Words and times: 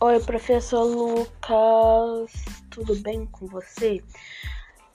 Oi, 0.00 0.20
professor 0.20 0.84
Lucas, 0.84 2.30
tudo 2.70 2.94
bem 3.00 3.26
com 3.26 3.48
você? 3.48 4.00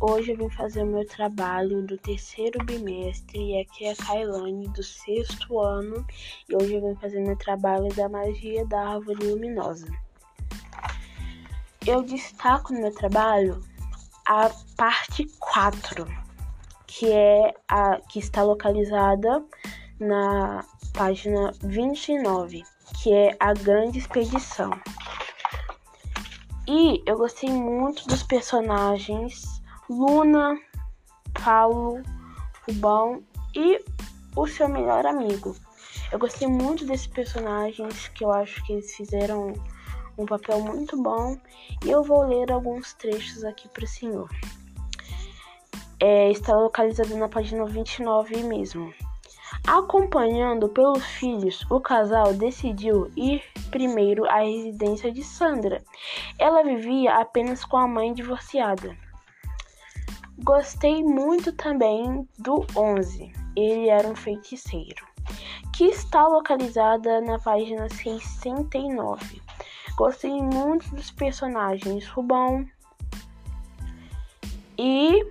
Hoje 0.00 0.32
eu 0.32 0.36
vim 0.36 0.50
fazer 0.50 0.82
o 0.82 0.86
meu 0.86 1.06
trabalho 1.06 1.86
do 1.86 1.96
terceiro 1.96 2.58
bimestre 2.64 3.38
e 3.38 3.60
aqui 3.60 3.84
é 3.84 3.92
a 3.92 3.96
Kailane 3.96 4.66
do 4.70 4.82
sexto 4.82 5.60
ano 5.60 6.04
e 6.48 6.56
hoje 6.56 6.74
eu 6.74 6.80
vim 6.80 7.00
fazer 7.00 7.20
meu 7.20 7.36
trabalho 7.36 7.94
da 7.94 8.08
magia 8.08 8.66
da 8.66 8.94
árvore 8.94 9.24
luminosa. 9.24 9.86
Eu 11.86 12.02
destaco 12.02 12.72
no 12.72 12.80
meu 12.80 12.92
trabalho 12.92 13.62
a 14.26 14.50
parte 14.76 15.28
4, 15.38 16.08
que 16.88 17.12
é 17.12 17.54
a 17.68 18.00
que 18.00 18.18
está 18.18 18.42
localizada 18.42 19.44
na 20.00 20.64
página 20.92 21.52
29, 21.62 22.64
que 23.02 23.12
é 23.12 23.36
a 23.38 23.54
Grande 23.54 23.98
Expedição. 23.98 24.70
E 26.66 27.02
eu 27.06 27.16
gostei 27.16 27.50
muito 27.50 28.06
dos 28.08 28.22
personagens 28.22 29.62
Luna, 29.88 30.58
Paulo, 31.42 32.02
Rubão 32.66 33.22
e 33.54 33.82
o 34.36 34.46
seu 34.46 34.68
melhor 34.68 35.06
amigo. 35.06 35.54
Eu 36.12 36.18
gostei 36.18 36.48
muito 36.48 36.84
desses 36.84 37.06
personagens 37.06 38.08
que 38.08 38.24
eu 38.24 38.32
acho 38.32 38.62
que 38.64 38.72
eles 38.72 38.94
fizeram 38.94 39.52
um 40.18 40.26
papel 40.26 40.60
muito 40.60 41.00
bom 41.00 41.38
e 41.84 41.90
eu 41.90 42.02
vou 42.02 42.26
ler 42.26 42.50
alguns 42.50 42.92
trechos 42.94 43.44
aqui 43.44 43.68
para 43.68 43.84
o 43.84 43.88
senhor. 43.88 44.28
É, 46.00 46.30
está 46.30 46.54
localizado 46.54 47.16
na 47.16 47.28
página 47.28 47.64
29 47.64 48.42
mesmo. 48.42 48.92
Acompanhando 49.66 50.68
pelos 50.68 51.04
filhos, 51.04 51.64
o 51.70 51.80
casal 51.80 52.32
decidiu 52.32 53.10
ir 53.16 53.42
primeiro 53.70 54.24
à 54.24 54.38
residência 54.38 55.12
de 55.12 55.22
Sandra. 55.22 55.82
Ela 56.38 56.62
vivia 56.62 57.16
apenas 57.16 57.64
com 57.64 57.76
a 57.76 57.86
mãe 57.86 58.14
divorciada. 58.14 58.96
Gostei 60.44 61.02
muito 61.02 61.52
também 61.52 62.26
do 62.38 62.64
11. 62.76 63.32
Ele 63.56 63.88
era 63.88 64.08
um 64.08 64.14
feiticeiro, 64.14 65.04
que 65.76 65.84
está 65.84 66.26
localizada 66.26 67.20
na 67.20 67.38
página 67.38 67.88
69. 67.88 69.42
Gostei 69.96 70.40
muito 70.40 70.94
dos 70.94 71.10
personagens 71.10 72.06
Rubão 72.06 72.64
e 74.78 75.26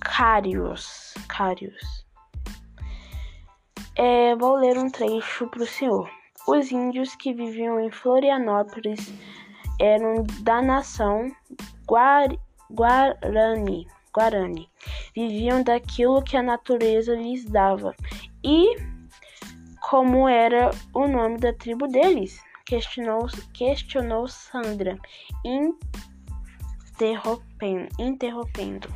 Carius. 0.00 1.14
Carius. 1.28 2.09
É, 3.96 4.34
vou 4.36 4.56
ler 4.56 4.78
um 4.78 4.88
trecho 4.88 5.46
para 5.48 5.62
o 5.62 5.66
senhor. 5.66 6.08
Os 6.46 6.70
índios 6.70 7.14
que 7.14 7.32
viviam 7.32 7.78
em 7.80 7.90
Florianópolis 7.90 9.12
eram 9.78 10.24
da 10.42 10.62
nação 10.62 11.30
Guarani. 12.70 13.86
Guarani. 14.12 14.68
Viviam 15.14 15.62
daquilo 15.62 16.22
que 16.22 16.36
a 16.36 16.42
natureza 16.42 17.14
lhes 17.14 17.44
dava. 17.44 17.94
E 18.44 18.76
como 19.88 20.28
era 20.28 20.70
o 20.94 21.06
nome 21.06 21.38
da 21.38 21.52
tribo 21.52 21.86
deles? 21.86 22.40
Questionou, 22.64 23.26
questionou 23.52 24.28
Sandra, 24.28 24.98
interrompendo. 27.98 28.88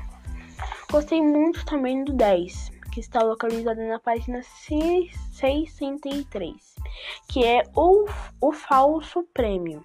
Gostei 0.91 1.21
muito 1.21 1.65
também 1.65 2.05
do 2.05 2.13
10, 2.13 2.71
que 2.95 3.01
está 3.01 3.21
localizado 3.21 3.83
na 3.83 3.99
página 3.99 4.41
603, 4.43 6.55
que 7.29 7.45
é 7.45 7.65
o, 7.75 8.07
o 8.41 8.53
falso 8.53 9.25
prêmio. 9.35 9.85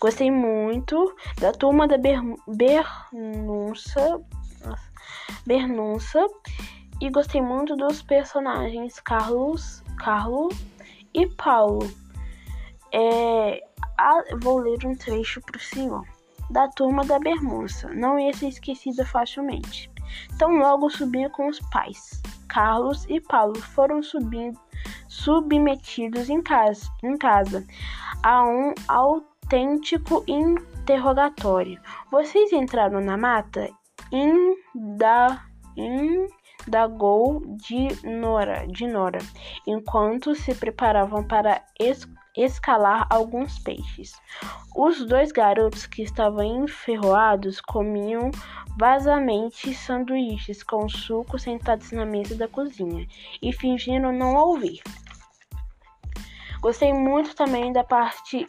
Gostei 0.00 0.30
muito 0.30 1.14
da 1.38 1.52
turma 1.52 1.86
da 1.86 1.98
Ber, 1.98 2.22
Bernunça, 2.48 4.18
Bernunça 5.46 6.26
e 7.02 7.10
gostei 7.10 7.42
muito 7.42 7.76
dos 7.76 8.02
personagens 8.02 8.98
Carlos, 9.00 9.84
Carlos 9.98 10.54
e 11.12 11.26
Paulo. 11.26 11.86
É, 12.92 13.62
a, 13.98 14.24
vou 14.40 14.56
ler 14.58 14.86
um 14.86 14.96
trecho 14.96 15.42
para 15.42 15.58
o 15.58 15.60
senhor. 15.60 16.02
Da 16.50 16.66
turma 16.68 17.04
da 17.04 17.18
Bermunça, 17.18 17.90
não 17.90 18.18
ia 18.18 18.32
ser 18.32 18.48
esquecida 18.48 19.04
facilmente. 19.04 19.90
Tão 20.38 20.56
logo 20.56 20.90
subia 20.90 21.30
com 21.30 21.48
os 21.48 21.60
pais. 21.70 22.22
Carlos 22.48 23.04
e 23.08 23.20
Paulo 23.20 23.60
foram 23.60 24.02
subindo, 24.02 24.58
submetidos 25.06 26.28
em 26.28 26.42
casa, 26.42 26.90
em 27.02 27.16
casa 27.16 27.66
a 28.22 28.44
um 28.44 28.74
autêntico 28.88 30.24
interrogatório. 30.26 31.80
Vocês 32.10 32.52
entraram 32.52 33.00
na 33.00 33.16
mata? 33.16 33.68
Inda, 34.10 35.42
indagou 36.66 37.42
de 37.56 37.88
Nora, 38.06 38.66
de 38.66 38.86
Nora, 38.86 39.20
enquanto 39.66 40.34
se 40.34 40.54
preparavam 40.54 41.22
para 41.22 41.62
escalar 42.36 43.06
alguns 43.10 43.58
peixes. 43.58 44.12
Os 44.74 45.04
dois 45.04 45.32
garotos 45.32 45.86
que 45.86 46.02
estavam 46.02 46.64
enferroados 46.64 47.60
comiam 47.60 48.30
vazamente 48.78 49.74
sanduíches 49.74 50.62
com 50.62 50.88
suco 50.88 51.36
sentados 51.36 51.90
na 51.90 52.06
mesa 52.06 52.36
da 52.36 52.46
cozinha 52.46 53.08
e 53.42 53.52
fingiram 53.52 54.12
não 54.12 54.36
ouvir. 54.36 54.80
Gostei 56.60 56.92
muito 56.92 57.34
também 57.34 57.72
da 57.72 57.82
parte 57.82 58.48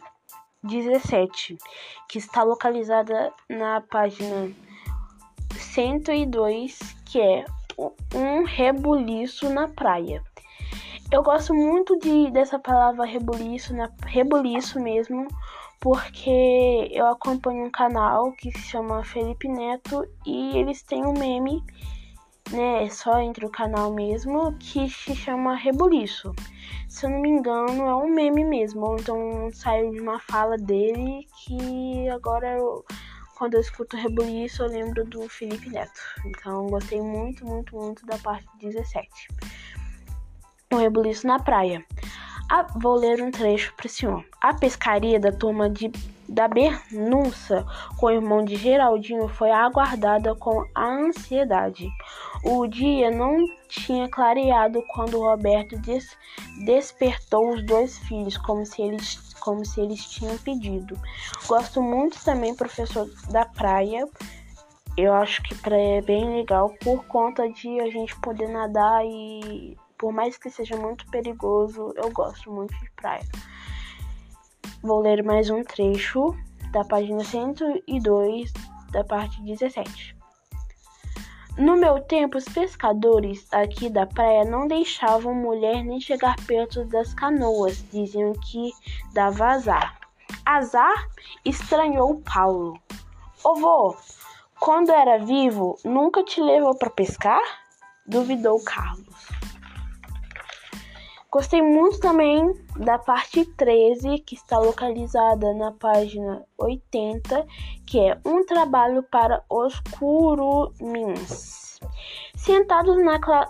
17, 0.62 1.58
que 2.08 2.18
está 2.18 2.44
localizada 2.44 3.32
na 3.48 3.80
página 3.80 4.52
102, 5.52 6.78
que 7.06 7.20
é 7.20 7.44
um 8.14 8.44
rebuliço 8.44 9.50
na 9.50 9.66
praia. 9.66 10.22
Eu 11.10 11.24
gosto 11.24 11.52
muito 11.52 11.98
de, 11.98 12.30
dessa 12.30 12.56
palavra 12.56 13.04
rebuliço, 13.04 13.74
na, 13.74 13.90
rebuliço 14.06 14.78
mesmo, 14.78 15.26
porque 15.80 16.88
eu 16.92 17.06
acompanho 17.06 17.64
um 17.64 17.70
canal 17.70 18.32
que 18.32 18.52
se 18.52 18.58
chama 18.58 19.02
Felipe 19.02 19.48
Neto 19.48 20.06
e 20.26 20.56
eles 20.58 20.82
têm 20.82 21.06
um 21.06 21.14
meme, 21.14 21.64
né, 22.50 22.88
só 22.90 23.18
entre 23.18 23.46
o 23.46 23.50
canal 23.50 23.92
mesmo, 23.92 24.52
que 24.58 24.88
se 24.90 25.16
chama 25.16 25.56
Rebuliço. 25.56 26.34
Se 26.88 27.06
eu 27.06 27.10
não 27.10 27.20
me 27.20 27.30
engano, 27.30 27.84
é 27.84 27.94
um 27.94 28.08
meme 28.08 28.44
mesmo, 28.44 28.96
então 29.00 29.48
saiu 29.52 29.90
de 29.92 30.00
uma 30.00 30.20
fala 30.20 30.56
dele 30.56 31.26
que 31.44 32.08
agora 32.10 32.56
eu, 32.56 32.84
quando 33.38 33.54
eu 33.54 33.60
escuto 33.60 33.96
Rebuliço 33.96 34.62
eu 34.62 34.68
lembro 34.68 35.04
do 35.06 35.28
Felipe 35.28 35.70
Neto. 35.70 36.00
Então 36.26 36.66
gostei 36.66 37.00
muito, 37.00 37.46
muito, 37.46 37.74
muito 37.74 38.04
da 38.04 38.18
parte 38.18 38.46
17 38.60 39.28
um 40.72 40.78
rebuliço 40.78 41.26
na 41.26 41.38
praia. 41.38 41.84
Ah, 42.52 42.66
vou 42.74 42.96
ler 42.96 43.22
um 43.22 43.30
trecho 43.30 43.72
para 43.76 43.86
o 43.86 43.88
senhor. 43.88 44.24
A 44.40 44.52
pescaria 44.52 45.20
da 45.20 45.30
turma 45.30 45.70
de, 45.70 45.88
da 46.28 46.48
Bernunça 46.48 47.64
com 47.96 48.06
o 48.06 48.10
irmão 48.10 48.44
de 48.44 48.56
Geraldinho 48.56 49.28
foi 49.28 49.52
aguardada 49.52 50.34
com 50.34 50.66
ansiedade. 50.76 51.88
O 52.42 52.66
dia 52.66 53.08
não 53.08 53.36
tinha 53.68 54.08
clareado 54.08 54.82
quando 54.88 55.20
Roberto 55.20 55.78
des, 55.78 56.18
despertou 56.64 57.54
os 57.54 57.64
dois 57.64 57.98
filhos, 58.00 58.36
como 58.36 58.66
se 58.66 58.82
eles, 58.82 59.32
como 59.38 59.64
se 59.64 59.80
eles 59.80 60.04
tinham 60.06 60.36
pedido. 60.38 60.98
Gosto 61.46 61.80
muito 61.80 62.18
também, 62.24 62.52
professor, 62.52 63.08
da 63.30 63.44
praia. 63.44 64.08
Eu 65.02 65.14
acho 65.14 65.42
que 65.42 65.54
praia 65.54 65.96
é 65.96 66.02
bem 66.02 66.36
legal 66.36 66.74
por 66.84 67.06
conta 67.06 67.48
de 67.48 67.80
a 67.80 67.88
gente 67.88 68.14
poder 68.20 68.48
nadar 68.48 69.02
e 69.02 69.74
por 69.96 70.12
mais 70.12 70.36
que 70.36 70.50
seja 70.50 70.76
muito 70.76 71.06
perigoso, 71.06 71.94
eu 71.96 72.10
gosto 72.12 72.52
muito 72.52 72.78
de 72.78 72.90
praia. 72.90 73.26
Vou 74.82 75.00
ler 75.00 75.24
mais 75.24 75.48
um 75.48 75.64
trecho 75.64 76.36
da 76.70 76.84
página 76.84 77.24
102, 77.24 78.52
da 78.92 79.02
parte 79.02 79.42
17. 79.42 80.14
No 81.56 81.76
meu 81.76 82.02
tempo, 82.02 82.36
os 82.36 82.44
pescadores 82.44 83.50
aqui 83.54 83.88
da 83.88 84.04
praia 84.04 84.44
não 84.44 84.68
deixavam 84.68 85.34
mulher 85.34 85.82
nem 85.82 85.98
chegar 85.98 86.36
perto 86.46 86.84
das 86.84 87.14
canoas, 87.14 87.82
diziam 87.90 88.34
que 88.34 88.70
dava 89.14 89.46
azar. 89.46 89.98
Azar? 90.44 91.08
estranhou 91.42 92.20
Paulo. 92.20 92.78
Ô 93.42 93.54
vô, 93.54 93.96
quando 94.60 94.92
era 94.92 95.18
vivo, 95.18 95.76
nunca 95.84 96.22
te 96.22 96.40
levou 96.40 96.76
para 96.76 96.90
pescar? 96.90 97.40
duvidou 98.06 98.62
Carlos. 98.62 99.28
Gostei 101.30 101.62
muito 101.62 102.00
também 102.00 102.52
da 102.76 102.98
parte 102.98 103.44
13, 103.44 104.18
que 104.18 104.34
está 104.34 104.58
localizada 104.58 105.54
na 105.54 105.70
página 105.70 106.44
80, 106.58 107.46
que 107.86 108.00
é 108.00 108.18
um 108.24 108.44
trabalho 108.44 109.02
para 109.04 109.42
os 109.48 109.78
curumins. 109.98 111.78
Sentados 112.34 113.02
na 113.04 113.20
cla... 113.20 113.48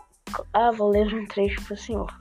Ah, 0.53 0.71
vou 0.71 0.91
ler 0.91 1.13
um 1.15 1.27
trecho 1.27 1.65
para 1.65 1.75
o 1.75 1.79
senhor. 1.79 2.15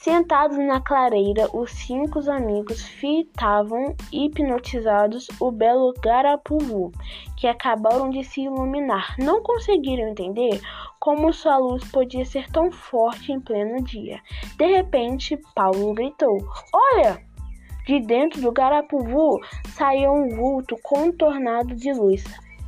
Sentados 0.00 0.56
na 0.56 0.80
clareira, 0.80 1.46
os 1.52 1.70
cinco 1.72 2.20
amigos 2.30 2.82
fitavam 2.82 3.94
hipnotizados 4.10 5.28
o 5.38 5.50
belo 5.50 5.92
Garapuvu, 6.02 6.90
que 7.36 7.46
acabaram 7.46 8.08
de 8.08 8.24
se 8.24 8.40
iluminar. 8.40 9.14
Não 9.18 9.42
conseguiram 9.42 10.08
entender 10.08 10.58
como 10.98 11.34
sua 11.34 11.58
luz 11.58 11.84
podia 11.90 12.24
ser 12.24 12.50
tão 12.50 12.72
forte 12.72 13.30
em 13.30 13.38
pleno 13.40 13.84
dia. 13.84 14.22
De 14.56 14.64
repente, 14.64 15.38
Paulo 15.54 15.92
gritou: 15.92 16.34
Olha! 16.72 17.22
De 17.86 18.00
dentro 18.00 18.40
do 18.40 18.52
Garapuvu 18.52 19.38
saiu 19.74 20.12
um 20.12 20.30
vulto 20.30 20.78
contornado 20.82 21.74
de 21.74 21.92
luz, 21.92 22.24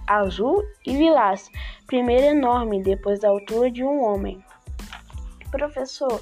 azul 0.07 0.63
e 0.87 0.93
lilás, 0.93 1.51
primeiro 1.87 2.27
enorme, 2.27 2.83
depois 2.83 3.21
da 3.21 3.31
altura 3.31 3.71
de 3.71 3.83
um 3.83 4.05
homem. 4.05 4.45
Professor, 5.51 6.21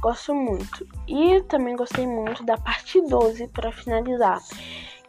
Gosto 0.00 0.34
muito. 0.34 0.86
E 1.06 1.40
também 1.42 1.76
gostei 1.76 2.06
muito 2.06 2.44
da 2.44 2.56
parte 2.58 3.00
12 3.00 3.48
para 3.48 3.72
finalizar, 3.72 4.40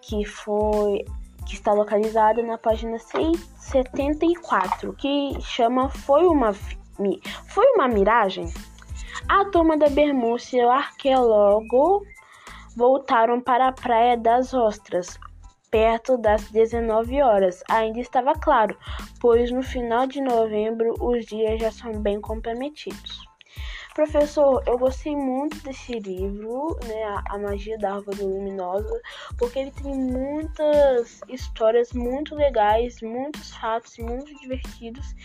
que 0.01 0.25
foi 0.25 1.05
que 1.45 1.55
está 1.55 1.73
localizada 1.73 2.41
na 2.41 2.57
página 2.57 2.97
674, 2.97 4.93
que 4.93 5.33
chama 5.41 5.89
Foi 5.89 6.25
uma 6.25 6.53
Foi 6.53 7.65
uma 7.75 7.87
miragem? 7.87 8.51
A 9.27 9.45
turma 9.45 9.77
da 9.77 9.89
Bermúcia 9.89 10.61
e 10.61 10.65
o 10.65 10.69
arqueólogo 10.69 12.05
voltaram 12.75 13.39
para 13.39 13.67
a 13.67 13.71
Praia 13.71 14.17
das 14.17 14.53
Ostras, 14.53 15.19
perto 15.71 16.17
das 16.17 16.49
19 16.49 17.21
horas. 17.21 17.63
Ainda 17.69 17.99
estava 17.99 18.33
claro, 18.33 18.77
pois 19.19 19.51
no 19.51 19.63
final 19.63 20.05
de 20.07 20.21
novembro 20.21 20.93
os 20.99 21.25
dias 21.25 21.61
já 21.61 21.71
são 21.71 21.93
bem 21.93 22.19
comprometidos. 22.19 23.22
Professor, 23.93 24.63
eu 24.65 24.77
gostei 24.77 25.15
muito 25.15 25.55
desse 25.63 25.99
livro, 25.99 26.77
né, 26.85 27.23
A 27.29 27.37
Magia 27.37 27.77
da 27.77 27.93
Árvore 27.93 28.23
Luminosa, 28.23 29.01
porque 29.37 29.59
ele 29.59 29.71
tem 29.71 29.93
muitas 29.95 31.21
histórias 31.29 31.93
muito 31.93 32.33
legais, 32.33 32.99
muitos 33.03 33.55
fatos 33.55 33.97
muito 33.99 34.33
divertidos. 34.39 35.15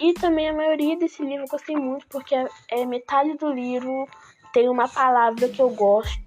E 0.00 0.14
também 0.14 0.48
a 0.48 0.52
maioria 0.52 0.96
desse 0.96 1.24
livro 1.24 1.44
eu 1.44 1.48
gostei 1.48 1.76
muito 1.76 2.06
porque 2.08 2.34
é, 2.34 2.46
é 2.70 2.86
metade 2.86 3.36
do 3.36 3.52
livro 3.52 4.08
tem 4.52 4.68
uma 4.68 4.88
palavra 4.88 5.48
que 5.48 5.60
eu 5.60 5.70
gosto 5.70 6.23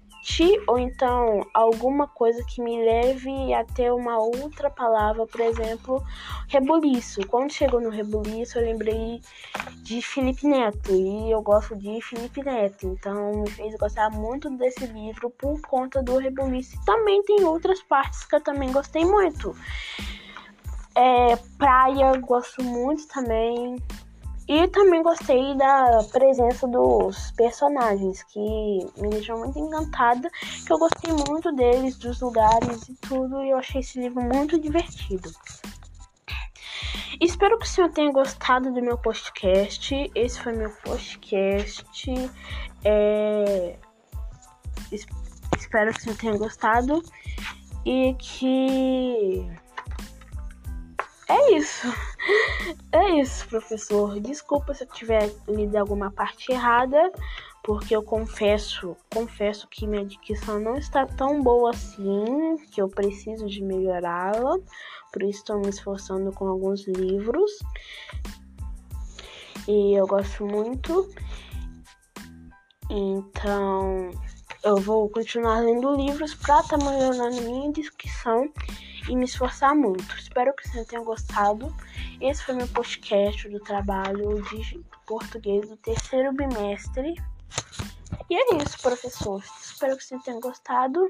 ou 0.66 0.78
então 0.78 1.46
alguma 1.54 2.06
coisa 2.06 2.44
que 2.44 2.60
me 2.60 2.84
leve 2.84 3.54
até 3.54 3.92
uma 3.92 4.18
outra 4.18 4.68
palavra, 4.68 5.26
por 5.26 5.40
exemplo, 5.40 6.02
rebuliço. 6.48 7.26
Quando 7.26 7.52
chegou 7.52 7.80
no 7.80 7.88
rebuliço, 7.88 8.58
eu 8.58 8.64
lembrei 8.64 9.20
de 9.82 10.02
Felipe 10.02 10.46
Neto 10.46 10.92
e 10.92 11.30
eu 11.30 11.40
gosto 11.40 11.76
de 11.76 12.00
Felipe 12.02 12.42
Neto, 12.42 12.86
então 12.86 13.42
me 13.42 13.50
fez 13.50 13.74
gostar 13.76 14.10
muito 14.10 14.50
desse 14.50 14.86
livro 14.86 15.30
por 15.30 15.60
conta 15.62 16.02
do 16.02 16.18
rebuliço. 16.18 16.76
Também 16.84 17.22
tem 17.22 17.44
outras 17.44 17.82
partes 17.82 18.24
que 18.24 18.36
eu 18.36 18.40
também 18.40 18.70
gostei 18.70 19.04
muito. 19.04 19.54
É, 20.94 21.36
praia, 21.56 22.12
gosto 22.18 22.62
muito 22.62 23.06
também. 23.08 23.76
E 24.48 24.66
também 24.68 25.02
gostei 25.02 25.54
da 25.56 26.02
presença 26.10 26.66
dos 26.66 27.32
personagens, 27.32 28.22
que 28.22 28.40
me 28.96 29.10
deixou 29.10 29.38
muito 29.38 29.58
encantada, 29.58 30.30
que 30.66 30.72
eu 30.72 30.78
gostei 30.78 31.12
muito 31.28 31.52
deles, 31.54 31.98
dos 31.98 32.20
lugares 32.22 32.88
e 32.88 32.94
tudo, 33.06 33.42
e 33.42 33.50
eu 33.50 33.58
achei 33.58 33.82
esse 33.82 34.00
livro 34.00 34.22
muito 34.22 34.58
divertido. 34.58 35.30
Espero 37.20 37.58
que 37.58 37.66
o 37.66 37.68
senhor 37.68 37.90
tenha 37.90 38.10
gostado 38.10 38.72
do 38.72 38.80
meu 38.80 38.96
podcast. 38.96 40.10
Esse 40.14 40.40
foi 40.40 40.52
meu 40.52 40.70
podcast. 40.82 41.84
É... 42.84 43.76
Espero 44.90 45.92
que 45.92 45.98
o 45.98 46.02
senhor 46.02 46.16
tenha 46.16 46.38
gostado 46.38 47.02
e 47.84 48.14
que 48.14 49.46
é 51.28 51.54
isso. 51.54 51.92
É 52.92 53.20
isso, 53.20 53.46
professor. 53.48 54.18
Desculpa 54.20 54.74
se 54.74 54.84
eu 54.84 54.88
tiver 54.88 55.32
lido 55.46 55.76
alguma 55.76 56.10
parte 56.10 56.52
errada, 56.52 57.12
porque 57.62 57.94
eu 57.94 58.02
confesso, 58.02 58.96
confesso 59.12 59.68
que 59.68 59.86
minha 59.86 60.04
dicção 60.04 60.58
não 60.58 60.76
está 60.76 61.06
tão 61.06 61.42
boa 61.42 61.70
assim, 61.70 62.56
que 62.72 62.80
eu 62.80 62.88
preciso 62.88 63.46
de 63.46 63.62
melhorá-la. 63.62 64.58
Por 65.12 65.22
isso 65.22 65.38
estou 65.40 65.58
me 65.58 65.68
esforçando 65.68 66.32
com 66.32 66.46
alguns 66.46 66.86
livros. 66.86 67.50
E 69.66 69.94
eu 69.94 70.06
gosto 70.06 70.46
muito. 70.46 71.08
Então, 72.90 74.10
eu 74.64 74.76
vou 74.76 75.08
continuar 75.10 75.60
lendo 75.60 75.94
livros 75.94 76.34
para 76.34 76.60
estar 76.60 76.78
tá 76.78 76.84
melhorando 76.84 77.42
minha 77.42 77.70
dicção 77.70 78.50
e 79.08 79.16
me 79.16 79.24
esforçar 79.24 79.74
muito. 79.74 80.16
Espero 80.16 80.54
que 80.54 80.68
você 80.68 80.84
tenha 80.84 81.02
gostado. 81.02 81.74
Esse 82.20 82.44
foi 82.44 82.54
meu 82.54 82.66
podcast 82.68 83.48
do 83.48 83.60
trabalho 83.60 84.42
de 84.42 84.84
português 85.06 85.68
do 85.68 85.76
terceiro 85.76 86.32
bimestre. 86.32 87.14
E 88.28 88.34
é 88.34 88.56
isso, 88.56 88.76
professor. 88.82 89.42
Espero 89.62 89.96
que 89.96 90.04
você 90.04 90.18
tenha 90.18 90.40
gostado. 90.40 91.08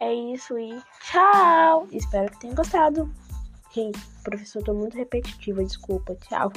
É 0.00 0.12
isso 0.12 0.58
e 0.58 0.80
tchau! 1.02 1.86
Espero 1.92 2.30
que 2.30 2.40
tenha 2.40 2.54
gostado. 2.54 3.12
Gente, 3.72 3.98
professor, 4.22 4.62
tô 4.62 4.72
muito 4.72 4.96
repetitiva, 4.96 5.62
desculpa. 5.62 6.14
Tchau. 6.16 6.50